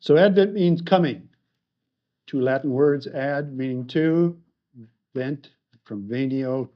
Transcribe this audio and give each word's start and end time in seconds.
So 0.00 0.16
Advent 0.16 0.52
means 0.52 0.82
coming. 0.82 1.28
Two 2.26 2.40
Latin 2.40 2.72
words, 2.72 3.06
ad 3.06 3.56
meaning 3.56 3.86
to, 3.86 4.36
vent 5.14 5.50
from 5.84 6.08
venio, 6.08 6.70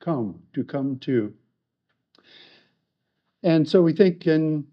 come, 0.00 0.42
to 0.52 0.64
come 0.64 0.98
to. 0.98 1.32
And 3.44 3.68
so 3.68 3.82
we 3.82 3.92
think 3.92 4.26
in 4.26 4.66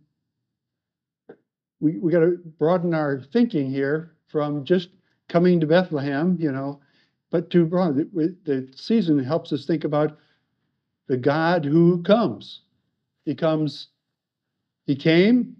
we, 1.84 1.98
we 1.98 2.14
got 2.14 2.22
to 2.22 2.40
broaden 2.58 2.94
our 2.94 3.20
thinking 3.34 3.70
here 3.70 4.16
from 4.28 4.64
just 4.64 4.88
coming 5.28 5.60
to 5.60 5.68
Bethlehem, 5.68 6.38
you 6.40 6.50
know, 6.50 6.80
but 7.30 7.50
to 7.50 7.66
broaden 7.66 8.09
the 8.46 8.72
season 8.73 9.22
helps 9.22 9.52
us 9.52 9.66
think 9.66 9.84
about 9.84 10.18
the 11.08 11.18
God 11.18 11.66
who 11.66 12.02
comes. 12.02 12.62
He 13.26 13.36
comes, 13.36 13.90
He 14.86 14.96
came, 14.96 15.58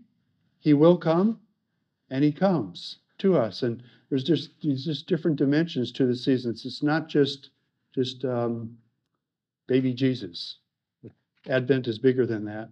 He 0.60 0.74
will 0.74 0.98
come, 0.98 1.42
and 2.10 2.24
He 2.24 2.32
comes 2.32 3.00
to 3.18 3.36
us. 3.36 3.64
And 3.64 3.84
there's 4.10 4.24
just 4.24 4.52
there's 4.64 4.86
just 4.86 5.08
different 5.08 5.36
dimensions 5.36 5.92
to 5.94 6.06
the 6.06 6.16
seasons. 6.16 6.66
It's 6.66 6.82
not 6.82 7.10
just 7.10 7.50
just 7.94 8.24
um, 8.24 8.78
baby 9.68 9.94
Jesus. 9.94 10.60
Advent 11.50 11.90
is 11.90 12.00
bigger 12.00 12.26
than 12.26 12.46
that. 12.46 12.70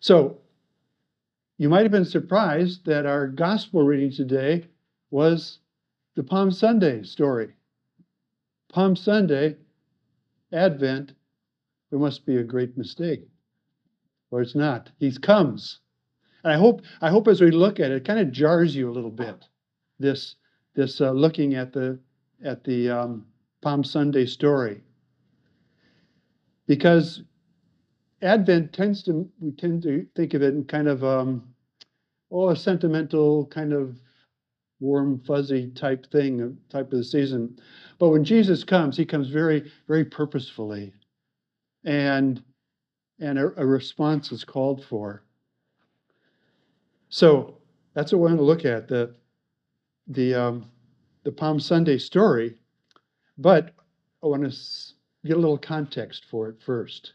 So 0.00 0.40
you 1.58 1.68
might 1.68 1.82
have 1.82 1.92
been 1.92 2.04
surprised 2.04 2.84
that 2.84 3.06
our 3.06 3.26
gospel 3.26 3.82
reading 3.82 4.12
today 4.12 4.66
was 5.10 5.60
the 6.14 6.22
Palm 6.22 6.50
Sunday 6.50 7.02
story. 7.02 7.54
Palm 8.68 8.94
Sunday, 8.94 9.56
Advent, 10.52 11.12
there 11.90 11.98
must 11.98 12.26
be 12.26 12.36
a 12.36 12.44
great 12.44 12.76
mistake. 12.76 13.26
Or 14.30 14.42
it's 14.42 14.54
not. 14.54 14.90
He 14.98 15.16
comes. 15.16 15.80
And 16.44 16.52
I 16.52 16.56
hope, 16.56 16.82
I 17.00 17.10
hope 17.10 17.28
as 17.28 17.40
we 17.40 17.50
look 17.50 17.80
at 17.80 17.90
it, 17.90 17.96
it 17.96 18.04
kind 18.04 18.20
of 18.20 18.32
jars 18.32 18.74
you 18.74 18.90
a 18.90 18.92
little 18.92 19.10
bit. 19.10 19.46
This, 19.98 20.36
this 20.74 21.00
uh, 21.00 21.12
looking 21.12 21.54
at 21.54 21.72
the, 21.72 21.98
at 22.44 22.64
the 22.64 22.90
um, 22.90 23.26
Palm 23.62 23.82
Sunday 23.82 24.26
story. 24.26 24.82
Because 26.66 27.22
Advent 28.22 28.72
tends 28.72 29.02
to, 29.04 29.28
we 29.40 29.52
tend 29.52 29.82
to 29.82 30.06
think 30.16 30.34
of 30.34 30.42
it 30.42 30.54
in 30.54 30.64
kind 30.64 30.88
of, 30.88 31.04
um, 31.04 31.54
oh, 32.30 32.48
a 32.50 32.56
sentimental 32.56 33.46
kind 33.46 33.72
of 33.72 33.98
warm, 34.80 35.20
fuzzy 35.26 35.70
type 35.70 36.10
thing, 36.10 36.56
type 36.68 36.92
of 36.92 36.98
the 36.98 37.04
season. 37.04 37.58
But 37.98 38.10
when 38.10 38.24
Jesus 38.24 38.64
comes, 38.64 38.96
he 38.96 39.04
comes 39.04 39.28
very, 39.28 39.70
very 39.86 40.04
purposefully. 40.04 40.92
And, 41.84 42.42
and 43.20 43.38
a, 43.38 43.52
a 43.60 43.66
response 43.66 44.32
is 44.32 44.44
called 44.44 44.84
for. 44.84 45.22
So 47.08 47.58
that's 47.94 48.12
what 48.12 48.20
we're 48.20 48.28
going 48.28 48.38
to 48.38 48.44
look 48.44 48.64
at, 48.64 48.88
the, 48.88 49.14
the, 50.08 50.34
um, 50.34 50.70
the 51.24 51.32
Palm 51.32 51.60
Sunday 51.60 51.98
story. 51.98 52.56
But 53.38 53.74
I 54.22 54.26
want 54.26 54.50
to 54.50 54.58
get 55.26 55.36
a 55.36 55.40
little 55.40 55.58
context 55.58 56.24
for 56.30 56.48
it 56.48 56.56
first. 56.64 57.12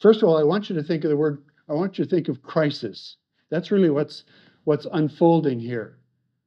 First 0.00 0.22
of 0.22 0.28
all, 0.28 0.38
I 0.38 0.42
want 0.42 0.68
you 0.68 0.76
to 0.76 0.82
think 0.82 1.04
of 1.04 1.10
the 1.10 1.16
word, 1.16 1.42
I 1.68 1.74
want 1.74 1.98
you 1.98 2.04
to 2.04 2.10
think 2.10 2.28
of 2.28 2.42
crisis. 2.42 3.16
That's 3.50 3.70
really 3.70 3.90
what's, 3.90 4.24
what's 4.64 4.86
unfolding 4.92 5.60
here. 5.60 5.98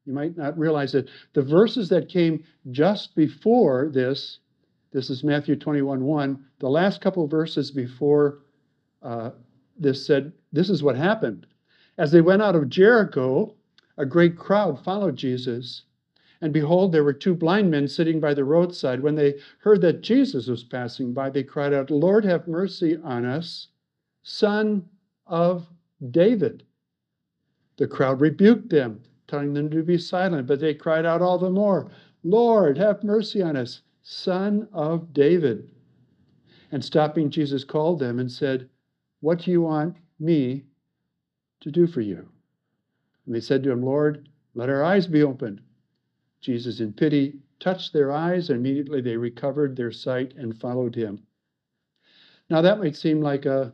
You 0.05 0.13
might 0.13 0.35
not 0.35 0.57
realize 0.57 0.95
it. 0.95 1.09
The 1.33 1.43
verses 1.43 1.87
that 1.89 2.09
came 2.09 2.43
just 2.71 3.15
before 3.15 3.89
this, 3.93 4.39
this 4.91 5.09
is 5.09 5.23
Matthew 5.23 5.55
21 5.55 6.03
1, 6.03 6.45
the 6.59 6.69
last 6.69 6.99
couple 6.99 7.25
verses 7.27 7.71
before 7.71 8.39
uh, 9.01 9.31
this 9.77 10.05
said, 10.05 10.33
This 10.51 10.69
is 10.69 10.83
what 10.83 10.95
happened. 10.95 11.45
As 11.97 12.11
they 12.11 12.21
went 12.21 12.41
out 12.41 12.55
of 12.55 12.69
Jericho, 12.69 13.55
a 13.97 14.05
great 14.05 14.37
crowd 14.37 14.83
followed 14.83 15.15
Jesus. 15.15 15.83
And 16.43 16.51
behold, 16.51 16.91
there 16.91 17.05
were 17.05 17.13
two 17.13 17.35
blind 17.35 17.71
men 17.71 17.87
sitting 17.87 18.19
by 18.19 18.33
the 18.33 18.43
roadside. 18.43 18.99
When 18.99 19.15
they 19.15 19.35
heard 19.59 19.79
that 19.79 20.01
Jesus 20.01 20.47
was 20.47 20.65
passing 20.65 21.13
by, 21.13 21.29
they 21.29 21.41
cried 21.41 21.73
out, 21.73 21.89
Lord, 21.89 22.25
have 22.25 22.49
mercy 22.49 22.97
on 22.97 23.23
us, 23.23 23.69
son 24.23 24.89
of 25.25 25.69
David. 26.11 26.65
The 27.77 27.87
crowd 27.87 28.19
rebuked 28.19 28.69
them, 28.69 29.01
telling 29.25 29.53
them 29.53 29.69
to 29.69 29.83
be 29.83 29.97
silent, 29.97 30.45
but 30.45 30.59
they 30.59 30.73
cried 30.73 31.05
out 31.05 31.21
all 31.21 31.37
the 31.37 31.49
more, 31.49 31.89
Lord, 32.25 32.77
have 32.77 33.05
mercy 33.05 33.41
on 33.41 33.55
us, 33.55 33.81
son 34.01 34.67
of 34.73 35.13
David. 35.13 35.71
And 36.73 36.83
stopping, 36.83 37.29
Jesus 37.29 37.63
called 37.63 37.99
them 37.99 38.19
and 38.19 38.29
said, 38.29 38.69
What 39.21 39.39
do 39.39 39.51
you 39.51 39.61
want 39.61 39.95
me 40.19 40.65
to 41.61 41.71
do 41.71 41.87
for 41.87 42.01
you? 42.01 42.27
And 43.25 43.33
they 43.33 43.39
said 43.39 43.63
to 43.63 43.71
him, 43.71 43.81
Lord, 43.81 44.27
let 44.55 44.69
our 44.69 44.83
eyes 44.83 45.07
be 45.07 45.23
opened. 45.23 45.61
Jesus, 46.43 46.79
in 46.79 46.93
pity, 46.93 47.39
touched 47.59 47.93
their 47.93 48.11
eyes, 48.11 48.49
and 48.49 48.59
immediately 48.59 49.01
they 49.01 49.17
recovered 49.17 49.75
their 49.75 49.91
sight 49.91 50.33
and 50.35 50.59
followed 50.59 50.93
him. 50.93 51.23
Now, 52.49 52.61
that 52.61 52.79
might 52.79 52.95
seem 52.95 53.21
like 53.21 53.45
a 53.45 53.73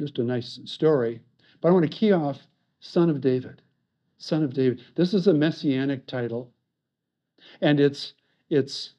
just 0.00 0.18
a 0.18 0.24
nice 0.24 0.60
story, 0.64 1.20
but 1.60 1.68
I 1.68 1.72
want 1.72 1.90
to 1.90 1.96
key 1.96 2.12
off 2.12 2.46
Son 2.80 3.10
of 3.10 3.20
David. 3.20 3.62
Son 4.18 4.42
of 4.42 4.54
David. 4.54 4.82
This 4.94 5.12
is 5.12 5.26
a 5.26 5.34
messianic 5.34 6.06
title. 6.06 6.52
And 7.60 7.80
it's 7.80 8.14
it's 8.48 8.94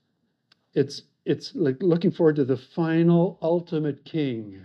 it's 0.74 1.04
it's 1.26 1.56
like 1.56 1.82
looking 1.82 2.12
forward 2.12 2.36
to 2.38 2.46
the 2.46 2.58
final 2.58 3.38
ultimate 3.42 4.06
king. 4.06 4.62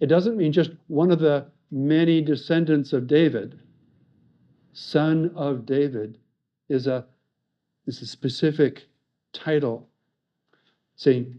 It 0.00 0.06
doesn't 0.06 0.36
mean 0.36 0.52
just 0.52 0.70
one 0.88 1.10
of 1.10 1.20
the 1.20 1.46
many 1.70 2.20
descendants 2.20 2.92
of 2.92 3.06
David. 3.06 3.58
Son 4.72 5.30
of 5.34 5.66
David 5.66 6.18
is 6.68 6.86
a 6.86 7.06
is 7.86 8.00
a 8.00 8.06
specific 8.06 8.86
title 9.32 9.88
saying 10.96 11.38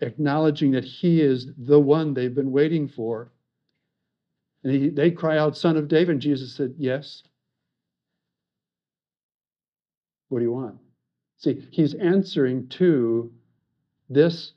acknowledging 0.00 0.72
that 0.72 0.84
he 0.84 1.20
is 1.20 1.48
the 1.56 1.80
one 1.80 2.12
they've 2.14 2.34
been 2.34 2.52
waiting 2.52 2.88
for. 2.88 3.32
And 4.62 4.72
he, 4.72 4.88
they 4.88 5.10
cry 5.10 5.38
out, 5.38 5.56
Son 5.56 5.76
of 5.76 5.88
David. 5.88 6.10
And 6.10 6.20
Jesus 6.20 6.54
said, 6.54 6.74
Yes. 6.78 7.22
What 10.28 10.40
do 10.40 10.44
you 10.44 10.52
want? 10.52 10.78
See, 11.38 11.66
he's 11.70 11.94
answering 11.94 12.68
to 12.70 13.32
this 14.08 14.54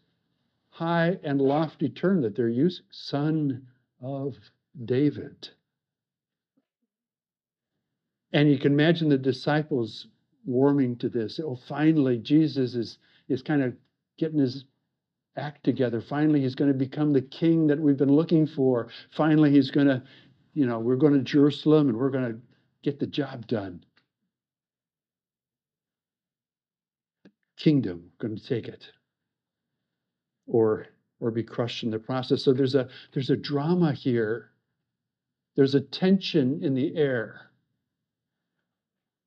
high 0.69 1.19
and 1.23 1.39
lofty 1.41 1.89
term 1.89 2.21
that 2.21 2.35
they're 2.35 2.49
using 2.49 2.85
Son 2.89 3.67
of 4.01 4.35
David. 4.85 5.49
And 8.31 8.49
you 8.49 8.59
can 8.59 8.73
imagine 8.73 9.09
the 9.09 9.17
disciples 9.17 10.07
warming 10.45 10.97
to 10.97 11.09
this. 11.09 11.39
Oh, 11.43 11.59
finally, 11.67 12.17
Jesus 12.17 12.75
is, 12.75 12.97
is 13.27 13.41
kind 13.41 13.63
of 13.63 13.73
getting 14.17 14.39
his 14.39 14.65
act 15.37 15.63
together. 15.63 16.01
Finally, 16.01 16.41
he's 16.41 16.55
going 16.55 16.71
to 16.71 16.77
become 16.77 17.13
the 17.13 17.21
king 17.21 17.67
that 17.67 17.79
we've 17.79 17.97
been 17.97 18.11
looking 18.11 18.45
for. 18.45 18.89
Finally, 19.15 19.51
he's 19.51 19.71
going 19.71 19.87
to, 19.87 20.03
you 20.53 20.65
know, 20.65 20.79
we're 20.79 20.95
going 20.95 21.13
to 21.13 21.21
Jerusalem 21.21 21.89
and 21.89 21.97
we're 21.97 22.09
going 22.09 22.33
to 22.33 22.39
get 22.83 22.99
the 22.99 23.07
job 23.07 23.47
done. 23.47 23.83
Kingdom, 27.57 28.11
going 28.19 28.35
to 28.37 28.45
take 28.45 28.67
it. 28.67 28.85
Or 30.47 30.87
or 31.19 31.31
be 31.31 31.43
crushed 31.43 31.83
in 31.83 31.91
the 31.91 31.99
process. 31.99 32.43
So 32.43 32.53
there's 32.53 32.75
a 32.75 32.87
there's 33.13 33.29
a 33.29 33.35
drama 33.35 33.93
here. 33.93 34.51
There's 35.55 35.75
a 35.75 35.81
tension 35.81 36.63
in 36.63 36.73
the 36.73 36.95
air. 36.95 37.48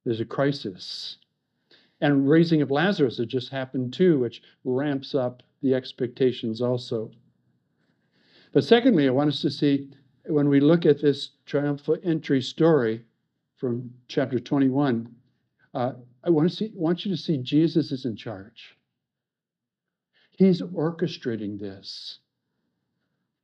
There's 0.04 0.20
a 0.20 0.24
crisis. 0.24 1.18
And 2.00 2.28
raising 2.28 2.62
of 2.62 2.70
Lazarus 2.70 3.18
had 3.18 3.28
just 3.28 3.50
happened 3.50 3.92
too, 3.92 4.18
which 4.18 4.42
ramps 4.64 5.14
up 5.14 5.42
the 5.62 5.74
expectations 5.74 6.60
also. 6.60 7.10
But 8.52 8.64
secondly, 8.64 9.06
I 9.06 9.12
want 9.12 9.28
us 9.28 9.40
to 9.42 9.50
see 9.50 9.90
when 10.26 10.48
we 10.48 10.60
look 10.60 10.84
at 10.84 11.00
this 11.00 11.30
triumphal 11.46 11.96
entry 12.02 12.42
story 12.42 13.04
from 13.56 13.92
chapter 14.08 14.38
21, 14.38 15.14
uh, 15.74 15.92
I 16.24 16.30
want, 16.30 16.50
to 16.50 16.56
see, 16.56 16.72
want 16.74 17.04
you 17.04 17.12
to 17.12 17.16
see 17.16 17.38
Jesus 17.38 17.92
is 17.92 18.04
in 18.04 18.16
charge. 18.16 18.76
He's 20.32 20.60
orchestrating 20.60 21.58
this. 21.58 22.18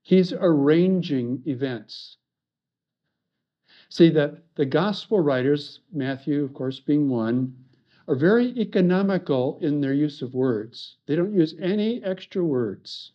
He's 0.02 0.32
arranging 0.32 1.42
events. 1.46 2.16
See 3.90 4.10
that 4.10 4.42
the 4.54 4.66
gospel 4.66 5.20
writers, 5.20 5.80
Matthew, 5.92 6.44
of 6.44 6.52
course, 6.52 6.78
being 6.78 7.08
one, 7.08 7.54
are 8.06 8.14
very 8.14 8.48
economical 8.58 9.58
in 9.60 9.80
their 9.80 9.94
use 9.94 10.22
of 10.22 10.34
words. 10.34 10.96
They 11.06 11.16
don't 11.16 11.34
use 11.34 11.54
any 11.60 12.02
extra 12.02 12.44
words. 12.44 13.12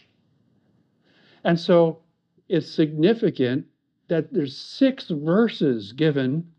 And 1.43 1.59
so 1.59 1.99
it's 2.47 2.69
significant 2.69 3.65
that 4.07 4.33
there's 4.33 4.57
six 4.57 5.09
verses 5.09 5.91
given 5.91 6.51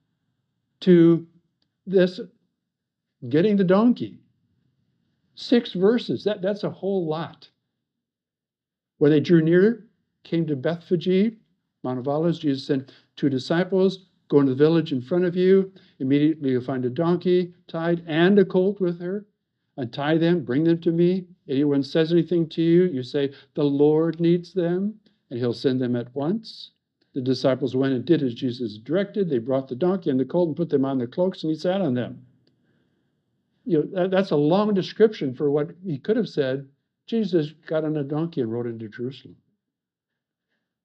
to 0.81 1.27
this 1.87 2.21
getting 3.29 3.57
the 3.57 3.65
donkey. 3.65 4.21
Six 5.35 5.73
verses. 5.73 6.25
That, 6.25 6.43
that's 6.43 6.65
a 6.65 6.71
whole 6.71 7.07
lot. 7.07 7.49
When 8.99 9.11
they 9.11 9.21
drew 9.21 9.43
near, 9.43 9.87
came 10.23 10.47
to 10.47 10.57
Bethphage, 10.57 11.37
Mount 11.83 11.99
of 11.99 12.09
Olives, 12.09 12.39
Jesus 12.39 12.67
sent 12.67 12.93
two 13.17 13.29
disciples, 13.29 14.07
go 14.29 14.41
into 14.41 14.53
the 14.53 14.65
village 14.65 14.93
in 14.93 15.01
front 15.01 15.25
of 15.25 15.37
you. 15.37 15.73
Immediately 15.99 16.51
you'll 16.51 16.63
find 16.63 16.85
a 16.85 16.91
donkey 16.91 17.55
tied 17.69 18.03
and 18.07 18.39
a 18.39 18.45
colt 18.45 18.81
with 18.81 19.01
her. 19.01 19.27
Untie 19.77 20.19
them, 20.19 20.45
bring 20.45 20.65
them 20.65 20.81
to 20.81 20.93
me. 20.93 21.27
Anyone 21.49 21.83
says 21.83 22.13
anything 22.13 22.49
to 22.51 22.63
you, 22.63 22.85
you 22.85 23.03
say, 23.03 23.33
The 23.55 23.65
Lord 23.65 24.21
needs 24.21 24.53
them, 24.53 24.95
and 25.31 25.39
he'll 25.39 25.53
send 25.53 25.81
them 25.81 25.97
at 25.97 26.15
once. 26.15 26.71
The 27.15 27.21
disciples 27.21 27.77
went 27.77 27.95
and 27.95 28.05
did 28.05 28.23
as 28.23 28.35
Jesus 28.35 28.79
directed. 28.79 29.29
They 29.29 29.39
brought 29.39 29.69
the 29.69 29.77
donkey 29.77 30.11
and 30.11 30.19
the 30.19 30.25
colt 30.25 30.49
and 30.49 30.57
put 30.57 30.69
them 30.69 30.85
on 30.85 30.99
their 30.99 31.07
cloaks, 31.07 31.43
and 31.43 31.51
he 31.51 31.59
sat 31.59 31.81
on 31.81 31.95
them. 31.95 32.25
You 33.65 33.79
know, 33.79 34.03
that, 34.03 34.11
that's 34.11 34.31
a 34.31 34.37
long 34.37 34.75
description 34.75 35.35
for 35.35 35.51
what 35.51 35.71
he 35.85 35.99
could 35.99 36.17
have 36.17 36.29
said. 36.29 36.69
Jesus 37.07 37.53
got 37.67 37.85
on 37.85 37.97
a 37.97 38.05
donkey 38.05 38.41
and 38.41 38.53
rode 38.53 38.67
into 38.67 38.89
Jerusalem. 38.89 39.37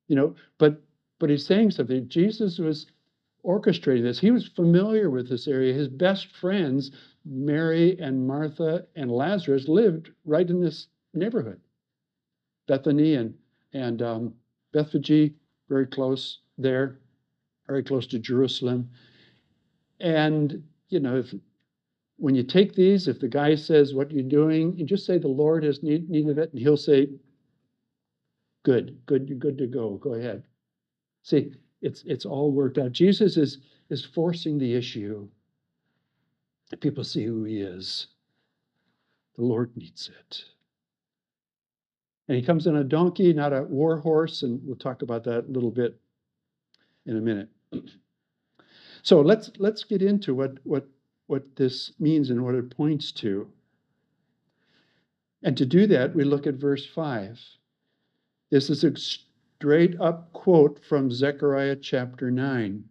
You 0.08 0.16
know, 0.16 0.36
but 0.58 0.82
but 1.20 1.30
he's 1.30 1.46
saying 1.46 1.72
something. 1.72 2.08
Jesus 2.08 2.58
was 2.58 2.88
orchestrating 3.46 4.04
this. 4.04 4.20
He 4.20 4.32
was 4.32 4.48
familiar 4.48 5.10
with 5.10 5.30
this 5.30 5.48
area. 5.48 5.74
His 5.74 5.88
best 5.88 6.28
friends, 6.38 6.92
Mary 7.26 7.98
and 8.00 8.28
Martha 8.28 8.86
and 8.96 9.12
Lazarus, 9.12 9.68
lived 9.68 10.12
right 10.26 10.50
in 10.50 10.62
this 10.62 10.88
neighborhood. 11.14 11.60
Bethany 12.68 13.16
and 13.16 13.34
and 13.74 14.02
um, 14.02 14.34
Bethphage, 14.74 15.34
very 15.68 15.86
close 15.86 16.40
there, 16.58 17.00
very 17.68 17.84
close 17.84 18.08
to 18.08 18.20
Jerusalem. 18.20 18.90
And 20.00 20.64
you 20.90 21.00
know, 21.00 21.18
if 21.18 21.34
when 22.20 22.36
you 22.36 22.44
take 22.44 22.74
these, 22.76 23.08
if 23.08 23.20
the 23.20 23.28
guy 23.28 23.56
says, 23.56 23.94
What 23.94 24.12
you're 24.12 24.24
you 24.24 24.30
doing? 24.30 24.78
You 24.78 24.86
just 24.86 25.06
say, 25.06 25.18
The 25.18 25.28
Lord 25.28 25.64
has 25.64 25.82
need, 25.82 26.10
need 26.10 26.28
of 26.28 26.38
it. 26.38 26.52
And 26.52 26.62
he'll 26.62 26.78
say, 26.78 27.10
Good, 28.64 29.00
good, 29.06 29.30
you're 29.30 29.38
good 29.38 29.58
to 29.58 29.68
go. 29.68 29.96
Go 29.96 30.14
ahead. 30.16 30.44
See, 31.24 31.54
it's 31.82 32.04
it's 32.06 32.26
all 32.26 32.52
worked 32.52 32.78
out. 32.78 32.92
Jesus 32.92 33.38
is 33.38 33.60
is 33.90 34.06
forcing 34.06 34.58
the 34.58 34.74
issue. 34.74 35.28
People 36.80 37.04
see 37.04 37.26
who 37.26 37.44
he 37.44 37.62
is. 37.62 38.08
The 39.36 39.44
Lord 39.44 39.76
needs 39.76 40.10
it. 40.10 40.44
And 42.28 42.38
he 42.38 42.44
comes 42.44 42.68
in 42.68 42.76
a 42.76 42.84
donkey, 42.84 43.34
not 43.34 43.54
a 43.54 43.64
war 43.64 43.98
horse, 43.98 44.44
and 44.44 44.62
we'll 44.64 44.76
talk 44.76 45.02
about 45.02 45.24
that 45.24 45.46
a 45.46 45.52
little 45.52 45.72
bit 45.72 46.00
in 47.06 47.18
a 47.18 47.22
minute. 47.22 47.50
So 49.02 49.22
let's 49.22 49.50
let's 49.60 49.86
get 49.86 50.02
into 50.02 50.36
what 50.36 50.58
what 50.66 50.86
what 51.28 51.56
this 51.56 51.94
means 52.00 52.32
and 52.32 52.44
what 52.44 52.54
it 52.54 52.70
points 52.70 53.14
to. 53.14 53.48
And 55.42 55.56
to 55.56 55.66
do 55.66 55.88
that, 55.88 56.14
we 56.14 56.26
look 56.26 56.48
at 56.48 56.56
verse 56.56 56.86
5. 56.86 57.40
This 58.52 58.70
is 58.70 58.84
straight 59.60 60.00
up 60.00 60.32
quote 60.32 60.80
from 60.86 61.12
Zechariah 61.12 61.76
chapter 61.76 62.32
9. 62.32 62.82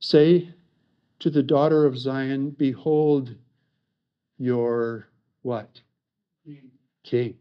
Say 0.00 0.54
to 1.18 1.28
the 1.28 1.42
daughter 1.42 1.84
of 1.84 1.98
Zion, 1.98 2.52
Behold 2.52 3.34
your 4.38 5.08
what? 5.42 5.82
King. 7.04 7.34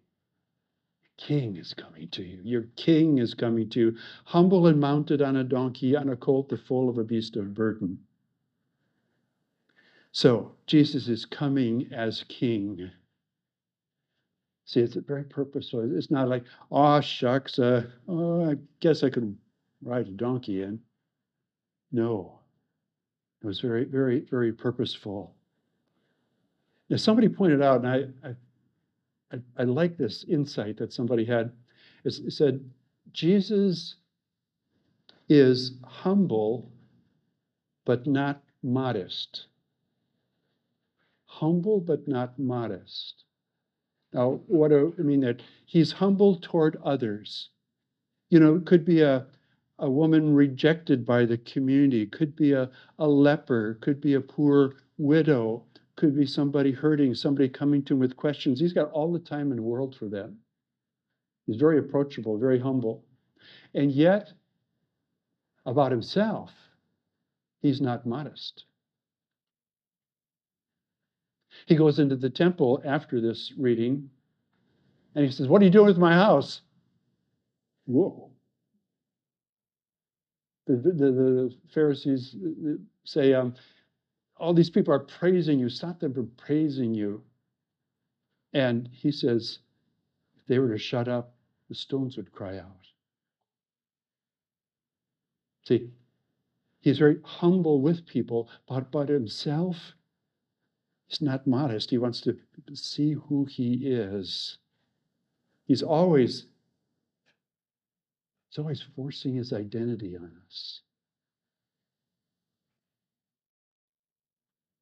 King 1.15 1.55
is 1.55 1.73
coming 1.73 2.09
to 2.09 2.23
you. 2.23 2.41
Your 2.43 2.63
king 2.75 3.19
is 3.19 3.33
coming 3.33 3.69
to 3.69 3.79
you, 3.79 3.97
humble 4.25 4.67
and 4.67 4.81
mounted 4.81 5.21
on 5.21 5.37
a 5.37 5.45
donkey, 5.45 5.95
on 5.95 6.09
a 6.09 6.17
colt, 6.17 6.49
the 6.49 6.57
foal 6.57 6.89
of 6.89 6.97
a 6.97 7.05
beast 7.05 7.37
of 7.37 7.53
burden. 7.53 7.99
So, 10.11 10.51
Jesus 10.67 11.07
is 11.07 11.23
coming 11.23 11.87
as 11.93 12.25
king. 12.27 12.91
See, 14.71 14.79
it's 14.79 14.95
very 14.95 15.25
purposeful. 15.25 15.97
It's 15.97 16.09
not 16.09 16.29
like, 16.29 16.45
oh, 16.71 17.01
shucks, 17.01 17.59
uh, 17.59 17.87
oh, 18.07 18.51
I 18.51 18.55
guess 18.79 19.03
I 19.03 19.09
could 19.09 19.37
ride 19.83 20.07
a 20.07 20.11
donkey 20.11 20.61
in. 20.61 20.79
No. 21.91 22.39
It 23.43 23.47
was 23.47 23.59
very, 23.59 23.83
very, 23.83 24.21
very 24.21 24.53
purposeful. 24.53 25.35
Now, 26.89 26.95
somebody 26.95 27.27
pointed 27.27 27.61
out, 27.61 27.83
and 27.83 27.87
I, 28.23 28.29
I 28.29 28.35
I, 29.31 29.37
I 29.57 29.63
like 29.63 29.97
this 29.97 30.23
insight 30.27 30.77
that 30.77 30.93
somebody 30.93 31.25
had. 31.25 31.51
It 32.03 32.31
said, 32.31 32.63
Jesus 33.11 33.95
is 35.29 35.73
humble, 35.85 36.71
but 37.85 38.07
not 38.07 38.41
modest. 38.63 39.47
Humble, 41.25 41.79
but 41.79 42.07
not 42.07 42.37
modest. 42.39 43.23
Now, 44.13 44.41
what 44.47 44.69
do 44.69 44.93
I 44.99 45.01
mean 45.01 45.21
that 45.21 45.41
he's 45.65 45.93
humble 45.93 46.37
toward 46.37 46.77
others? 46.83 47.49
You 48.29 48.39
know, 48.39 48.55
it 48.55 48.65
could 48.65 48.83
be 48.83 49.01
a, 49.01 49.25
a 49.79 49.89
woman 49.89 50.33
rejected 50.33 51.05
by 51.05 51.25
the 51.25 51.37
community, 51.37 52.05
could 52.05 52.35
be 52.35 52.53
a, 52.53 52.69
a 52.99 53.07
leper, 53.07 53.77
could 53.81 54.01
be 54.01 54.15
a 54.15 54.21
poor 54.21 54.75
widow, 54.97 55.63
could 55.95 56.15
be 56.15 56.25
somebody 56.25 56.71
hurting, 56.71 57.15
somebody 57.15 57.47
coming 57.47 57.83
to 57.83 57.93
him 57.93 57.99
with 57.99 58.15
questions. 58.17 58.59
He's 58.59 58.73
got 58.73 58.91
all 58.91 59.11
the 59.11 59.19
time 59.19 59.51
in 59.51 59.57
the 59.57 59.63
world 59.63 59.95
for 59.95 60.07
them. 60.07 60.37
He's 61.47 61.57
very 61.57 61.79
approachable, 61.79 62.37
very 62.37 62.59
humble. 62.59 63.03
And 63.73 63.91
yet, 63.91 64.31
about 65.65 65.91
himself, 65.91 66.51
he's 67.61 67.81
not 67.81 68.05
modest. 68.05 68.65
He 71.65 71.75
goes 71.75 71.99
into 71.99 72.15
the 72.15 72.29
temple 72.29 72.81
after 72.85 73.21
this 73.21 73.53
reading 73.57 74.09
and 75.15 75.25
he 75.25 75.31
says, 75.31 75.47
What 75.47 75.61
are 75.61 75.65
you 75.65 75.71
doing 75.71 75.87
with 75.87 75.97
my 75.97 76.13
house? 76.13 76.61
Whoa. 77.85 78.29
The, 80.67 80.75
the, 80.77 80.91
the 80.91 81.55
Pharisees 81.73 82.35
uh, 82.35 82.73
say, 83.03 83.33
um, 83.33 83.55
all 84.37 84.53
these 84.53 84.69
people 84.69 84.93
are 84.93 84.99
praising 84.99 85.59
you. 85.59 85.69
Stop 85.69 85.99
them 85.99 86.13
from 86.13 86.31
praising 86.37 86.93
you. 86.93 87.21
And 88.53 88.89
he 88.91 89.11
says, 89.11 89.59
if 90.37 90.45
they 90.47 90.59
were 90.59 90.69
to 90.69 90.77
shut 90.77 91.07
up, 91.07 91.33
the 91.69 91.75
stones 91.75 92.17
would 92.17 92.31
cry 92.31 92.57
out. 92.57 92.87
See, 95.67 95.89
he's 96.79 96.97
very 96.97 97.17
humble 97.23 97.81
with 97.81 98.05
people, 98.05 98.49
but 98.67 98.91
but 98.91 99.09
himself, 99.09 99.93
he's 101.11 101.21
not 101.21 101.45
modest. 101.45 101.89
He 101.89 101.97
wants 101.97 102.21
to 102.21 102.37
see 102.73 103.11
who 103.11 103.45
he 103.45 103.73
is. 103.85 104.57
He's 105.65 105.83
always, 105.83 106.45
he's 108.49 108.57
always 108.57 108.81
forcing 108.95 109.35
his 109.35 109.51
identity 109.51 110.15
on 110.15 110.31
us. 110.47 110.81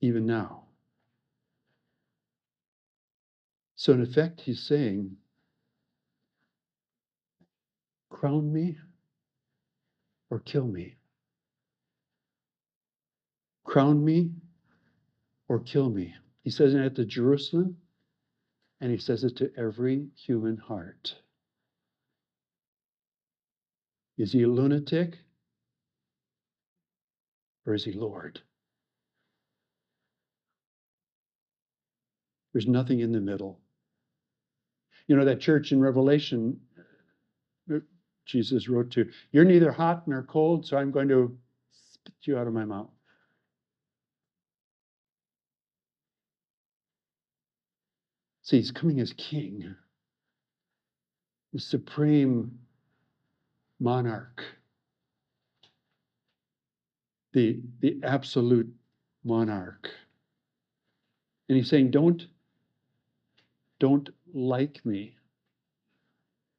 even 0.02 0.26
now. 0.26 0.64
So, 3.76 3.94
in 3.94 4.02
effect, 4.02 4.42
he's 4.42 4.62
saying, 4.62 5.16
Crown 8.10 8.52
me 8.52 8.78
or 10.30 10.40
kill 10.40 10.68
me. 10.68 10.98
Crown 13.64 14.04
me 14.04 14.32
or 15.50 15.60
kill 15.60 15.90
me. 15.90 16.16
He 16.44 16.52
says 16.52 16.74
it 16.74 16.96
to 16.96 17.06
Jerusalem, 17.06 17.76
and 18.80 18.92
he 18.92 18.98
says 18.98 19.24
it 19.24 19.36
to 19.38 19.52
every 19.58 20.08
human 20.16 20.56
heart. 20.56 21.16
Is 24.18 24.32
he 24.32 24.44
a 24.44 24.48
lunatic? 24.48 25.18
Or 27.66 27.74
is 27.74 27.84
he 27.84 27.92
Lord? 27.92 28.40
There's 32.54 32.68
nothing 32.68 33.00
in 33.00 33.12
the 33.12 33.20
middle. 33.20 33.60
You 35.08 35.16
know, 35.16 35.26
that 35.26 35.40
church 35.40 35.72
in 35.72 35.80
Revelation, 35.80 36.60
uh, 37.74 37.80
Jesus 38.26 38.70
wrote 38.70 38.92
to, 38.92 39.10
You're 39.32 39.46
neither 39.46 39.72
hot 39.72 40.08
nor 40.08 40.24
cold, 40.24 40.66
so 40.66 40.78
I'm 40.78 40.92
going 40.92 41.08
to 41.10 41.38
spit 41.72 42.16
you 42.24 42.38
out 42.38 42.48
of 42.48 42.54
my 42.54 42.66
mouth. 42.66 42.90
See, 48.50 48.58
he's 48.58 48.72
coming 48.72 49.00
as 49.00 49.14
king, 49.14 49.76
the 51.54 51.60
supreme 51.60 52.58
monarch, 53.80 54.44
the, 57.32 57.60
the 57.82 58.00
absolute 58.02 58.68
monarch. 59.24 59.92
And 61.48 61.60
he's 61.60 61.70
saying, 61.70 61.92
Don't 61.92 62.26
don't 63.78 64.10
like 64.34 64.84
me. 64.84 65.16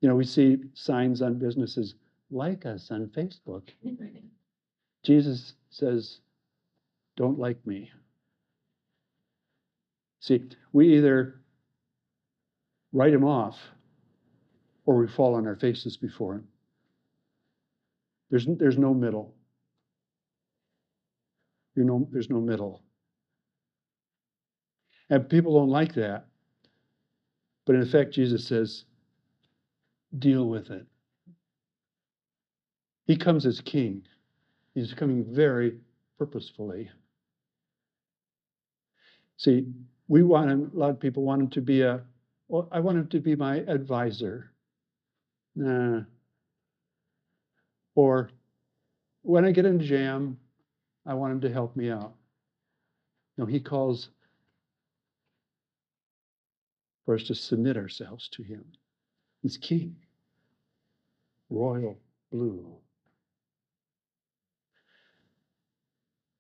You 0.01 0.11
know, 0.11 0.15
we 0.15 0.27
see 0.27 0.59
signs 0.75 1.21
on 1.23 1.41
businesses 1.41 1.97
like 2.31 2.67
us 2.67 2.93
on 2.93 3.09
Facebook. 3.09 3.69
Jesus 5.03 5.55
says, 5.71 6.21
Don't 7.17 7.41
like 7.41 7.67
me. 7.67 7.91
See, 10.21 10.45
we 10.73 10.97
either 10.97 11.40
write 12.93 13.13
him 13.13 13.25
off 13.25 13.59
or 14.87 14.97
we 14.97 15.07
fall 15.07 15.35
on 15.35 15.47
our 15.47 15.57
faces 15.57 15.97
before 15.97 16.35
him. 16.35 16.49
There's, 18.31 18.47
there's 18.47 18.79
no 18.79 18.95
middle. 18.95 19.35
You 21.77 21.85
know, 21.85 22.09
there's 22.13 22.31
no 22.31 22.41
middle. 22.41 22.83
And 25.09 25.29
people 25.29 25.59
don't 25.59 25.71
like 25.71 25.95
that. 25.95 26.27
But 27.67 27.77
in 27.77 27.83
effect, 27.83 28.15
Jesus 28.15 28.47
says, 28.47 28.85
deal 30.19 30.49
with 30.49 30.71
it. 30.71 30.87
He 33.07 33.17
comes 33.17 33.47
as 33.47 33.61
king. 33.61 34.03
He's 34.75 34.95
coming 34.95 35.25
very 35.29 35.79
purposefully. 36.19 36.91
See, 39.37 39.67
we 40.09 40.23
want 40.23 40.51
him, 40.51 40.71
a 40.75 40.79
lot 40.79 40.91
of 40.91 41.01
people 41.01 41.23
want 41.23 41.43
him 41.43 41.51
to 41.51 41.61
be 41.61 41.83
a, 41.83 42.03
well, 42.51 42.69
I 42.73 42.81
want 42.81 42.99
him 42.99 43.07
to 43.07 43.21
be 43.21 43.37
my 43.37 43.59
advisor. 43.59 44.51
Nah. 45.55 46.03
Or 47.95 48.31
when 49.23 49.45
I 49.45 49.53
get 49.53 49.67
in 49.67 49.81
a 49.81 49.85
jam, 49.85 50.37
I 51.07 51.15
want 51.15 51.33
him 51.33 51.41
to 51.43 51.53
help 51.53 51.77
me 51.77 51.91
out. 51.91 52.15
No, 53.39 53.47
he 53.47 53.61
calls 53.61 54.09
for 57.07 57.15
us 57.15 57.23
to 57.25 57.37
submit 57.37 57.77
ourselves 57.77 58.29
to 58.31 58.43
him. 58.43 58.65
He's 59.43 59.57
king, 59.57 59.95
royal 61.51 61.99
blue. 62.33 62.75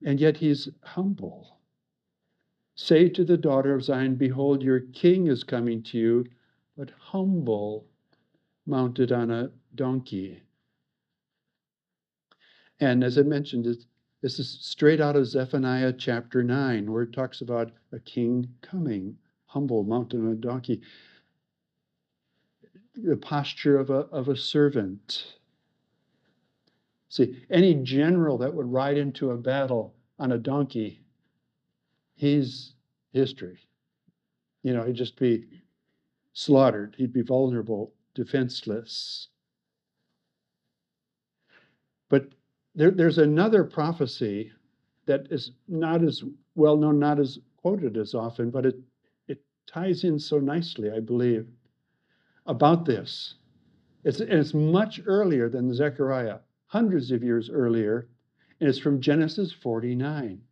And 0.04 0.18
yet 0.18 0.36
he's 0.36 0.68
humble. 0.82 1.59
Say 2.82 3.10
to 3.10 3.26
the 3.26 3.36
daughter 3.36 3.74
of 3.74 3.84
Zion, 3.84 4.14
Behold, 4.14 4.62
your 4.62 4.80
king 4.80 5.26
is 5.26 5.44
coming 5.44 5.82
to 5.82 5.98
you, 5.98 6.26
but 6.78 6.90
humble, 6.98 7.86
mounted 8.64 9.12
on 9.12 9.30
a 9.30 9.50
donkey. 9.74 10.42
And 12.80 13.04
as 13.04 13.18
I 13.18 13.22
mentioned, 13.22 13.66
this 14.22 14.38
is 14.38 14.58
straight 14.62 14.98
out 14.98 15.14
of 15.14 15.26
Zephaniah 15.26 15.92
chapter 15.92 16.42
9, 16.42 16.90
where 16.90 17.02
it 17.02 17.12
talks 17.12 17.42
about 17.42 17.70
a 17.92 18.00
king 18.00 18.48
coming, 18.62 19.18
humble, 19.44 19.84
mounted 19.84 20.20
on 20.20 20.28
a 20.28 20.34
donkey. 20.34 20.80
The 22.94 23.18
posture 23.18 23.76
of 23.76 23.90
a, 23.90 24.06
of 24.08 24.28
a 24.28 24.36
servant. 24.36 25.34
See, 27.10 27.44
any 27.50 27.74
general 27.74 28.38
that 28.38 28.54
would 28.54 28.72
ride 28.72 28.96
into 28.96 29.32
a 29.32 29.36
battle 29.36 29.94
on 30.18 30.32
a 30.32 30.38
donkey, 30.38 31.04
he's 32.20 32.74
history. 33.14 33.58
You 34.62 34.74
know, 34.74 34.82
he'd 34.82 34.94
just 34.94 35.18
be 35.18 35.46
slaughtered, 36.34 36.94
he'd 36.98 37.14
be 37.14 37.22
vulnerable, 37.22 37.94
defenseless. 38.14 39.28
But 42.10 42.28
there, 42.74 42.90
there's 42.90 43.16
another 43.16 43.64
prophecy 43.64 44.52
that 45.06 45.28
is 45.30 45.52
not 45.66 46.04
as 46.04 46.22
well 46.56 46.76
known, 46.76 46.98
not 46.98 47.18
as 47.18 47.38
quoted 47.56 47.96
as 47.96 48.14
often, 48.14 48.50
but 48.50 48.66
it, 48.66 48.76
it 49.26 49.40
ties 49.66 50.04
in 50.04 50.18
so 50.18 50.38
nicely, 50.38 50.90
I 50.90 51.00
believe, 51.00 51.48
about 52.44 52.84
this. 52.84 53.36
It's, 54.04 54.20
and 54.20 54.30
it's 54.30 54.52
much 54.52 55.00
earlier 55.06 55.48
than 55.48 55.72
Zechariah, 55.72 56.40
hundreds 56.66 57.12
of 57.12 57.22
years 57.22 57.48
earlier, 57.48 58.08
and 58.60 58.68
it's 58.68 58.78
from 58.78 59.00
Genesis 59.00 59.52
49. 59.52 60.42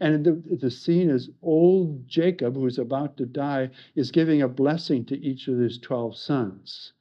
And 0.00 0.24
the, 0.24 0.56
the 0.56 0.70
scene 0.70 1.08
is 1.08 1.30
old 1.42 2.06
Jacob, 2.06 2.54
who's 2.54 2.78
about 2.78 3.16
to 3.16 3.26
die, 3.26 3.70
is 3.94 4.10
giving 4.10 4.42
a 4.42 4.48
blessing 4.48 5.04
to 5.06 5.18
each 5.18 5.48
of 5.48 5.58
his 5.58 5.78
12 5.78 6.16
sons. 6.16 6.92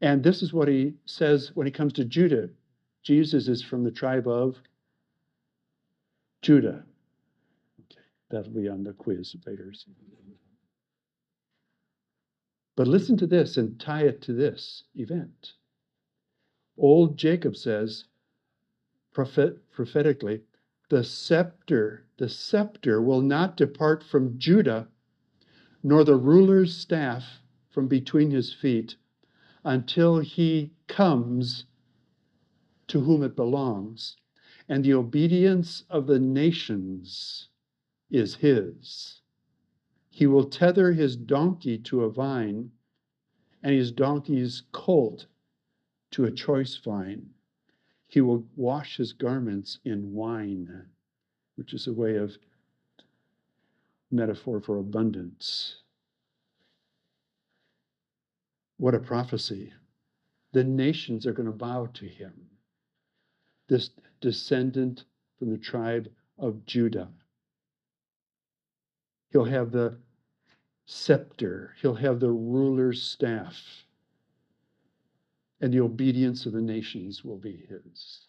And 0.00 0.22
this 0.22 0.42
is 0.42 0.52
what 0.52 0.68
he 0.68 0.94
says 1.06 1.52
when 1.54 1.66
he 1.66 1.70
comes 1.70 1.92
to 1.94 2.04
Judah 2.04 2.50
Jesus 3.06 3.46
is 3.46 3.62
from 3.62 3.84
the 3.84 3.92
tribe 3.92 4.26
of 4.26 4.56
Judah. 6.42 6.84
Okay, 7.82 8.00
that'll 8.28 8.50
be 8.50 8.68
on 8.68 8.82
the 8.82 8.94
quiz 8.94 9.36
later. 9.46 9.72
But 12.74 12.88
listen 12.88 13.16
to 13.18 13.28
this 13.28 13.58
and 13.58 13.78
tie 13.78 14.02
it 14.02 14.22
to 14.22 14.32
this 14.32 14.82
event. 14.96 15.52
Old 16.76 17.16
Jacob 17.16 17.54
says 17.54 18.06
prophet, 19.14 19.70
prophetically, 19.70 20.40
the 20.88 21.02
scepter, 21.02 22.04
the 22.16 22.28
scepter 22.28 23.02
will 23.02 23.20
not 23.20 23.56
depart 23.56 24.04
from 24.04 24.38
Judah, 24.38 24.88
nor 25.82 26.04
the 26.04 26.16
ruler's 26.16 26.74
staff 26.74 27.42
from 27.68 27.88
between 27.88 28.30
his 28.30 28.52
feet, 28.52 28.96
until 29.64 30.20
he 30.20 30.72
comes 30.86 31.66
to 32.86 33.00
whom 33.00 33.22
it 33.22 33.34
belongs, 33.34 34.16
and 34.68 34.84
the 34.84 34.94
obedience 34.94 35.84
of 35.90 36.06
the 36.06 36.20
nations 36.20 37.48
is 38.10 38.36
his. 38.36 39.20
He 40.08 40.26
will 40.26 40.44
tether 40.44 40.92
his 40.92 41.16
donkey 41.16 41.78
to 41.78 42.04
a 42.04 42.10
vine, 42.10 42.70
and 43.62 43.74
his 43.74 43.90
donkey's 43.90 44.62
colt 44.72 45.26
to 46.12 46.24
a 46.24 46.30
choice 46.30 46.76
vine. 46.76 47.30
He 48.16 48.22
will 48.22 48.48
wash 48.56 48.96
his 48.96 49.12
garments 49.12 49.78
in 49.84 50.14
wine, 50.14 50.86
which 51.56 51.74
is 51.74 51.86
a 51.86 51.92
way 51.92 52.16
of 52.16 52.38
metaphor 54.10 54.58
for 54.58 54.78
abundance. 54.78 55.82
What 58.78 58.94
a 58.94 59.00
prophecy. 59.00 59.74
The 60.52 60.64
nations 60.64 61.26
are 61.26 61.34
going 61.34 61.44
to 61.44 61.52
bow 61.52 61.90
to 61.92 62.08
him 62.08 62.48
this 63.68 63.90
descendant 64.22 65.04
from 65.38 65.50
the 65.50 65.58
tribe 65.58 66.10
of 66.38 66.64
Judah. 66.64 67.12
He'll 69.30 69.44
have 69.44 69.72
the 69.72 69.98
scepter, 70.86 71.74
he'll 71.82 71.96
have 71.96 72.20
the 72.20 72.32
ruler's 72.32 73.02
staff, 73.02 73.85
and 75.60 75.72
the 75.72 75.80
obedience 75.80 76.46
of 76.46 76.52
the 76.52 76.60
nations 76.60 77.24
will 77.24 77.38
be 77.38 77.66
his. 77.68 78.26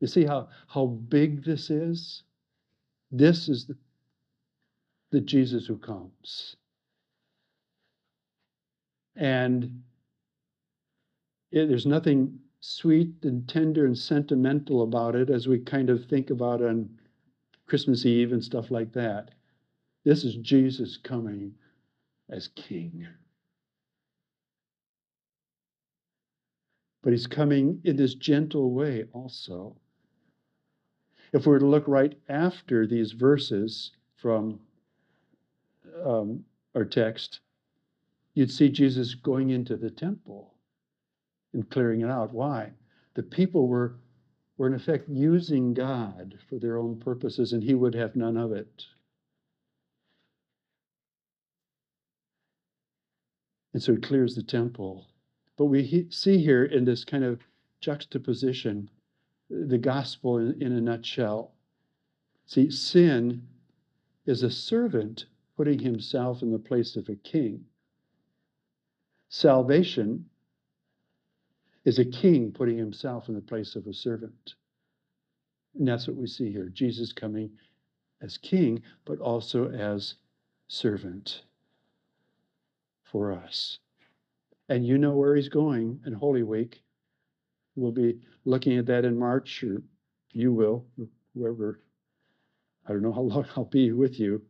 You 0.00 0.06
see 0.06 0.24
how, 0.24 0.48
how 0.68 0.86
big 0.86 1.44
this 1.44 1.70
is? 1.70 2.22
This 3.10 3.48
is 3.48 3.66
the, 3.66 3.76
the 5.10 5.20
Jesus 5.20 5.66
who 5.66 5.78
comes. 5.78 6.56
And 9.16 9.82
it, 11.50 11.68
there's 11.68 11.86
nothing 11.86 12.38
sweet 12.60 13.12
and 13.22 13.48
tender 13.48 13.86
and 13.86 13.96
sentimental 13.96 14.82
about 14.82 15.14
it 15.14 15.30
as 15.30 15.48
we 15.48 15.58
kind 15.58 15.90
of 15.90 16.04
think 16.04 16.30
about 16.30 16.62
on 16.62 16.88
Christmas 17.66 18.04
Eve 18.06 18.32
and 18.32 18.44
stuff 18.44 18.70
like 18.70 18.92
that. 18.92 19.30
This 20.04 20.24
is 20.24 20.36
Jesus 20.36 20.96
coming 20.96 21.54
as 22.30 22.48
King. 22.48 23.06
But 27.08 27.14
he's 27.14 27.26
coming 27.26 27.80
in 27.84 27.96
this 27.96 28.12
gentle 28.12 28.70
way 28.70 29.06
also. 29.14 29.74
If 31.32 31.46
we 31.46 31.52
were 31.52 31.58
to 31.58 31.66
look 31.66 31.88
right 31.88 32.14
after 32.28 32.86
these 32.86 33.12
verses 33.12 33.92
from 34.16 34.60
um, 36.04 36.44
our 36.74 36.84
text, 36.84 37.40
you'd 38.34 38.50
see 38.50 38.68
Jesus 38.68 39.14
going 39.14 39.48
into 39.48 39.78
the 39.78 39.88
temple 39.88 40.52
and 41.54 41.70
clearing 41.70 42.02
it 42.02 42.10
out. 42.10 42.34
Why? 42.34 42.72
The 43.14 43.22
people 43.22 43.68
were, 43.68 43.94
were 44.58 44.66
in 44.66 44.74
effect 44.74 45.08
using 45.08 45.72
God 45.72 46.38
for 46.46 46.58
their 46.58 46.76
own 46.76 47.00
purposes, 47.00 47.54
and 47.54 47.62
he 47.62 47.72
would 47.72 47.94
have 47.94 48.16
none 48.16 48.36
of 48.36 48.52
it. 48.52 48.84
And 53.72 53.82
so 53.82 53.94
he 53.94 53.98
clears 53.98 54.34
the 54.34 54.42
temple. 54.42 55.06
But 55.58 55.66
we 55.66 55.82
he, 55.82 56.06
see 56.08 56.38
here 56.38 56.64
in 56.64 56.84
this 56.84 57.04
kind 57.04 57.24
of 57.24 57.40
juxtaposition 57.80 58.88
the 59.50 59.78
gospel 59.78 60.38
in, 60.38 60.62
in 60.62 60.72
a 60.72 60.80
nutshell. 60.80 61.52
See, 62.46 62.70
sin 62.70 63.46
is 64.24 64.42
a 64.42 64.50
servant 64.50 65.26
putting 65.56 65.80
himself 65.80 66.42
in 66.42 66.52
the 66.52 66.58
place 66.58 66.96
of 66.96 67.08
a 67.08 67.16
king. 67.16 67.64
Salvation 69.30 70.26
is 71.84 71.98
a 71.98 72.04
king 72.04 72.52
putting 72.52 72.78
himself 72.78 73.28
in 73.28 73.34
the 73.34 73.40
place 73.40 73.74
of 73.74 73.86
a 73.86 73.92
servant. 73.92 74.54
And 75.76 75.88
that's 75.88 76.06
what 76.06 76.16
we 76.16 76.26
see 76.26 76.52
here 76.52 76.68
Jesus 76.68 77.12
coming 77.12 77.50
as 78.20 78.38
king, 78.38 78.82
but 79.04 79.18
also 79.18 79.70
as 79.70 80.14
servant 80.68 81.42
for 83.02 83.32
us. 83.32 83.78
And 84.68 84.86
you 84.86 84.98
know 84.98 85.12
where 85.12 85.34
he's 85.34 85.48
going 85.48 86.00
in 86.06 86.12
Holy 86.12 86.42
Week. 86.42 86.82
We'll 87.74 87.92
be 87.92 88.20
looking 88.44 88.76
at 88.76 88.86
that 88.86 89.04
in 89.04 89.18
March, 89.18 89.62
or 89.62 89.82
you 90.32 90.52
will, 90.52 90.84
whoever. 91.34 91.80
I 92.86 92.92
don't 92.92 93.02
know 93.02 93.12
how 93.12 93.20
long 93.22 93.46
I'll 93.56 93.64
be 93.64 93.92
with 93.92 94.18
you. 94.18 94.42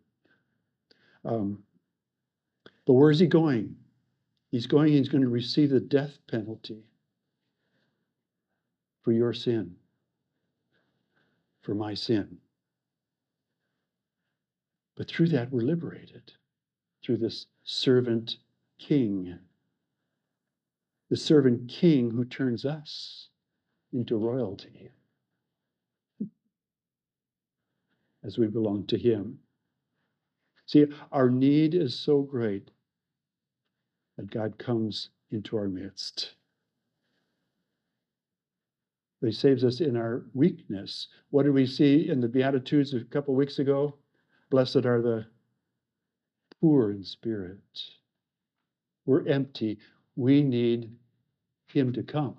Um, 1.25 1.62
but 2.87 2.94
where 2.94 3.10
is 3.10 3.18
he 3.18 3.26
going? 3.26 3.76
He's 4.50 4.66
going, 4.66 4.92
he's 4.92 5.10
going 5.10 5.22
to 5.22 5.28
receive 5.28 5.70
the 5.70 5.80
death 5.80 6.18
penalty 6.26 6.84
for 9.02 9.12
your 9.12 9.32
sin, 9.32 9.76
for 11.60 11.75
my 11.75 11.94
sin. 11.94 12.38
But 14.96 15.08
through 15.08 15.28
that, 15.28 15.52
we're 15.52 15.62
liberated 15.62 16.32
through 17.04 17.18
this 17.18 17.46
servant 17.62 18.38
king. 18.78 19.38
The 21.10 21.16
servant 21.16 21.68
king 21.68 22.10
who 22.10 22.24
turns 22.24 22.64
us 22.64 23.28
into 23.92 24.16
royalty 24.16 24.90
as 28.22 28.36
we 28.36 28.46
belong 28.46 28.86
to 28.86 28.98
him. 28.98 29.38
See, 30.66 30.86
our 31.10 31.30
need 31.30 31.74
is 31.74 31.98
so 31.98 32.20
great 32.20 32.70
that 34.18 34.30
God 34.30 34.58
comes 34.58 35.08
into 35.30 35.56
our 35.56 35.68
midst. 35.68 36.34
He 39.22 39.32
saves 39.32 39.64
us 39.64 39.80
in 39.80 39.96
our 39.96 40.26
weakness. 40.34 41.08
What 41.30 41.44
did 41.44 41.54
we 41.54 41.66
see 41.66 42.08
in 42.08 42.20
the 42.20 42.28
Beatitudes 42.28 42.92
a 42.94 43.00
couple 43.04 43.34
weeks 43.34 43.58
ago? 43.58 43.96
Blessed 44.50 44.84
are 44.84 45.02
the 45.02 45.26
poor 46.60 46.92
in 46.92 47.02
spirit. 47.02 47.58
We're 49.06 49.26
empty. 49.26 49.78
We 50.18 50.42
need 50.42 50.90
Him 51.68 51.92
to 51.92 52.02
come. 52.02 52.37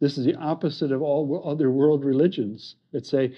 This 0.00 0.16
is 0.16 0.24
the 0.24 0.36
opposite 0.36 0.92
of 0.92 1.02
all 1.02 1.42
other 1.44 1.68
world 1.68 2.04
religions 2.04 2.76
that 2.92 3.04
say 3.04 3.34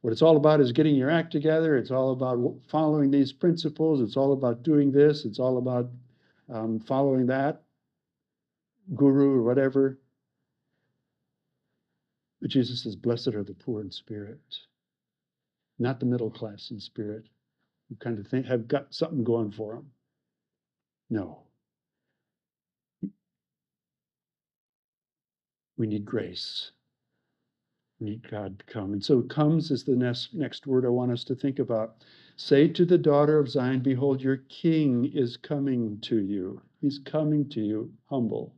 what 0.00 0.10
it's 0.10 0.22
all 0.22 0.38
about 0.38 0.60
is 0.60 0.72
getting 0.72 0.96
your 0.96 1.10
act 1.10 1.30
together. 1.30 1.76
It's 1.76 1.90
all 1.90 2.12
about 2.12 2.54
following 2.68 3.10
these 3.10 3.30
principles. 3.30 4.00
It's 4.00 4.16
all 4.16 4.32
about 4.32 4.62
doing 4.62 4.90
this. 4.90 5.26
It's 5.26 5.38
all 5.38 5.58
about 5.58 5.90
um, 6.48 6.80
following 6.80 7.26
that 7.26 7.62
guru 8.94 9.36
or 9.38 9.42
whatever. 9.42 9.98
But 12.40 12.50
Jesus 12.50 12.82
says, 12.82 12.96
Blessed 12.96 13.28
are 13.28 13.44
the 13.44 13.52
poor 13.52 13.82
in 13.82 13.90
spirit, 13.90 14.40
not 15.78 16.00
the 16.00 16.06
middle 16.06 16.30
class 16.30 16.70
in 16.70 16.80
spirit, 16.80 17.24
who 17.90 17.96
kind 17.96 18.18
of 18.18 18.26
think 18.26 18.46
have 18.46 18.66
got 18.66 18.94
something 18.94 19.22
going 19.24 19.52
for 19.52 19.74
them. 19.74 19.90
No. 21.10 21.42
We 25.80 25.86
need 25.86 26.04
grace. 26.04 26.72
We 27.98 28.10
need 28.10 28.30
God 28.30 28.58
to 28.58 28.64
come. 28.66 28.92
And 28.92 29.02
so 29.02 29.22
comes 29.22 29.70
is 29.70 29.82
the 29.82 29.96
next, 29.96 30.34
next 30.34 30.66
word 30.66 30.84
I 30.84 30.90
want 30.90 31.10
us 31.10 31.24
to 31.24 31.34
think 31.34 31.58
about. 31.58 32.04
Say 32.36 32.68
to 32.68 32.84
the 32.84 32.98
daughter 32.98 33.38
of 33.38 33.48
Zion, 33.48 33.80
Behold, 33.80 34.20
your 34.20 34.36
king 34.50 35.10
is 35.14 35.38
coming 35.38 35.98
to 36.02 36.18
you. 36.18 36.60
He's 36.82 36.98
coming 36.98 37.48
to 37.48 37.62
you, 37.62 37.90
humble. 38.10 38.54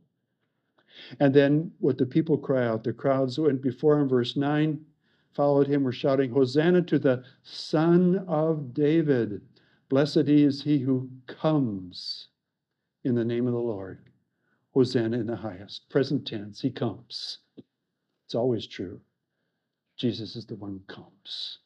And 1.21 1.33
then 1.33 1.71
what 1.79 1.97
the 1.97 2.05
people 2.05 2.37
cry 2.37 2.67
out, 2.67 2.83
the 2.83 2.91
crowds 2.91 3.39
went 3.39 3.61
before 3.61 3.97
him, 3.97 4.09
verse 4.09 4.35
9, 4.35 4.83
followed 5.31 5.67
him, 5.67 5.83
were 5.83 5.93
shouting, 5.93 6.29
Hosanna 6.29 6.81
to 6.81 6.99
the 6.99 7.23
Son 7.41 8.25
of 8.27 8.73
David. 8.73 9.39
Blessed 9.87 10.27
is 10.27 10.61
he 10.61 10.79
who 10.79 11.09
comes 11.27 12.27
in 13.05 13.15
the 13.15 13.23
name 13.23 13.47
of 13.47 13.53
the 13.53 13.59
Lord. 13.59 14.09
Hosanna 14.73 15.19
in 15.19 15.27
the 15.27 15.35
highest. 15.35 15.89
Present 15.89 16.27
tense, 16.27 16.61
he 16.61 16.71
comes. 16.71 17.39
It's 18.25 18.35
always 18.35 18.65
true. 18.65 18.99
Jesus 19.97 20.35
is 20.35 20.45
the 20.45 20.55
one 20.55 20.71
who 20.71 20.93
comes, 20.93 21.59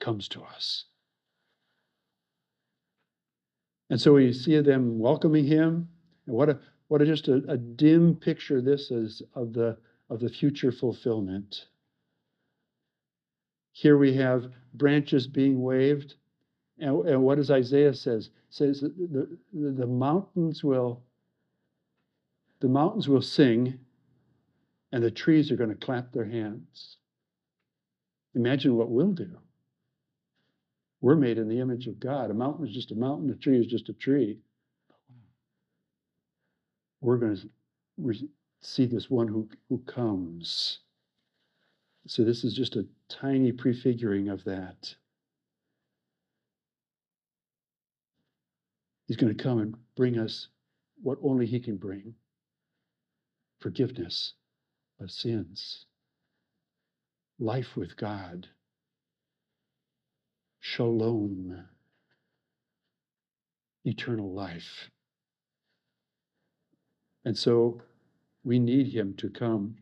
comes 0.00 0.28
to 0.28 0.42
us. 0.42 0.84
And 3.90 4.00
so 4.00 4.14
we 4.14 4.32
see 4.32 4.58
them 4.60 4.98
welcoming 4.98 5.44
him. 5.44 5.88
And 6.26 6.36
what 6.36 6.48
a 6.48 6.58
what 6.88 7.02
a, 7.02 7.06
just 7.06 7.28
a, 7.28 7.42
a 7.48 7.56
dim 7.56 8.14
picture 8.14 8.60
this 8.60 8.90
is 8.90 9.22
of 9.34 9.52
the 9.52 9.76
of 10.08 10.20
the 10.20 10.28
future 10.28 10.72
fulfillment. 10.72 11.66
Here 13.72 13.98
we 13.98 14.14
have 14.14 14.50
branches 14.74 15.26
being 15.26 15.60
waved. 15.60 16.14
And, 16.78 17.06
and 17.08 17.22
what 17.22 17.36
does 17.36 17.50
Isaiah 17.50 17.94
says? 17.94 18.30
says 18.50 18.80
the, 18.80 19.38
the, 19.52 19.70
the 19.72 19.86
mountains 19.86 20.62
will 20.62 21.02
the 22.62 22.68
mountains 22.68 23.08
will 23.08 23.20
sing 23.20 23.80
and 24.92 25.02
the 25.02 25.10
trees 25.10 25.50
are 25.50 25.56
going 25.56 25.68
to 25.68 25.74
clap 25.74 26.12
their 26.12 26.24
hands. 26.24 26.96
Imagine 28.36 28.76
what 28.76 28.88
we'll 28.88 29.12
do. 29.12 29.36
We're 31.00 31.16
made 31.16 31.38
in 31.38 31.48
the 31.48 31.58
image 31.58 31.88
of 31.88 31.98
God. 31.98 32.30
A 32.30 32.34
mountain 32.34 32.64
is 32.64 32.72
just 32.72 32.92
a 32.92 32.94
mountain, 32.94 33.30
a 33.30 33.34
tree 33.34 33.58
is 33.58 33.66
just 33.66 33.88
a 33.88 33.92
tree. 33.92 34.38
We're 37.00 37.16
going 37.16 37.36
to 37.36 38.14
see 38.60 38.86
this 38.86 39.10
one 39.10 39.26
who, 39.26 39.48
who 39.68 39.78
comes. 39.78 40.78
So, 42.06 42.22
this 42.22 42.44
is 42.44 42.54
just 42.54 42.76
a 42.76 42.86
tiny 43.08 43.50
prefiguring 43.50 44.28
of 44.28 44.44
that. 44.44 44.94
He's 49.08 49.16
going 49.16 49.36
to 49.36 49.42
come 49.42 49.58
and 49.58 49.74
bring 49.96 50.16
us 50.16 50.46
what 51.02 51.18
only 51.22 51.46
He 51.46 51.58
can 51.58 51.76
bring 51.76 52.14
forgiveness 53.62 54.34
of 55.00 55.10
sins, 55.10 55.86
life 57.38 57.76
with 57.76 57.96
God, 57.96 58.48
shalom, 60.58 61.64
eternal 63.84 64.32
life. 64.32 64.90
And 67.24 67.38
so 67.38 67.80
we 68.44 68.58
need 68.58 68.88
Him 68.88 69.14
to 69.18 69.30
come. 69.30 69.76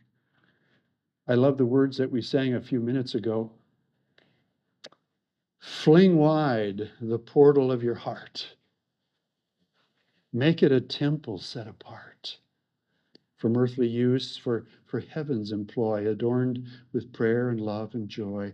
I 1.27 1.35
love 1.35 1.57
the 1.57 1.67
words 1.67 1.97
that 1.97 2.11
we 2.11 2.21
sang 2.21 2.55
a 2.55 2.61
few 2.61 2.81
minutes 2.81 3.15
ago. 3.15 3.51
Fling 5.59 6.17
wide 6.17 6.91
the 7.01 7.19
portal 7.19 7.73
of 7.73 7.83
your 7.83 7.95
heart. 7.95 8.57
Make 10.33 10.63
it 10.63 10.73
a 10.73 10.81
temple 10.81 11.39
set 11.39 11.67
apart 11.67 12.10
from 13.41 13.57
earthly 13.57 13.89
use 13.89 14.37
for, 14.37 14.67
for 14.85 15.01
heaven's 15.01 15.51
employ, 15.51 16.07
adorned 16.07 16.63
with 16.93 17.13
prayer 17.13 17.49
and 17.49 17.61
love 17.61 17.95
and 17.95 18.07
joy. 18.07 18.53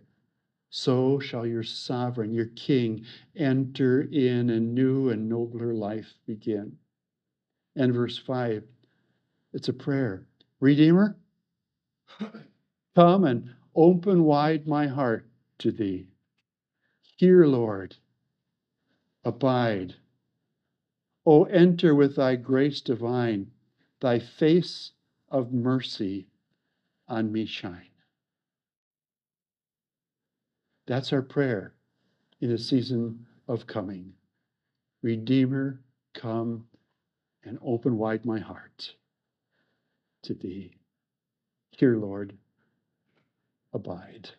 So 0.71 1.19
shall 1.19 1.45
your 1.45 1.65
sovereign, 1.65 2.33
your 2.33 2.51
king, 2.55 3.05
enter 3.35 4.03
in 4.03 4.49
a 4.49 4.61
new 4.61 5.11
and 5.11 5.29
nobler 5.29 5.75
life 5.75 6.15
begin. 6.25 6.79
And 7.75 7.93
verse 7.93 8.17
5, 8.17 8.63
it's 9.53 9.69
a 9.69 9.73
prayer. 9.73 10.25
Redeemer, 10.61 11.17
come 12.95 13.25
and 13.25 13.51
open 13.75 14.23
wide 14.23 14.69
my 14.69 14.87
heart 14.87 15.29
to 15.59 15.73
thee. 15.73 16.07
Hear, 17.17 17.45
Lord, 17.47 17.97
abide. 19.25 19.97
O 21.25 21.45
enter 21.45 21.93
with 21.93 22.15
thy 22.15 22.37
grace 22.37 22.81
divine 22.81 23.51
thy 24.01 24.19
face 24.19 24.93
of 25.31 25.53
mercy 25.53 26.27
on 27.09 27.33
me 27.33 27.47
shine. 27.47 27.91
That's 30.87 31.13
our 31.13 31.23
prayer 31.23 31.75
in 32.41 32.53
a 32.53 32.59
season 32.59 33.27
of 33.49 33.67
coming. 33.67 34.13
Redeemer, 35.03 35.81
come 36.15 36.67
and 37.45 37.59
open 37.65 37.97
wide 37.97 38.25
my 38.25 38.39
heart 38.39 38.95
to 40.23 40.35
thee. 40.35 40.77
Here, 41.71 41.97
Lord, 41.97 42.37
abide. 43.73 44.31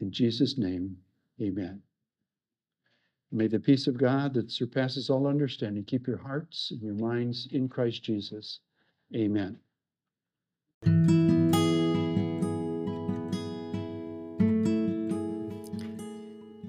In 0.00 0.10
Jesus' 0.10 0.58
name, 0.58 0.96
amen. 1.40 1.82
May 3.34 3.46
the 3.46 3.58
peace 3.58 3.86
of 3.86 3.96
God 3.96 4.34
that 4.34 4.50
surpasses 4.50 5.08
all 5.08 5.26
understanding 5.26 5.84
keep 5.84 6.06
your 6.06 6.18
hearts 6.18 6.70
and 6.70 6.82
your 6.82 6.92
minds 6.94 7.48
in 7.50 7.66
Christ 7.66 8.02
Jesus. 8.02 8.60
Amen. 9.16 9.58